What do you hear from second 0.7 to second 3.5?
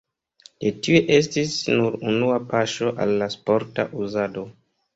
tiu estis nur unua paŝo al la